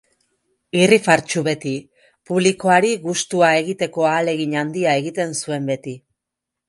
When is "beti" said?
1.47-1.73, 5.73-5.95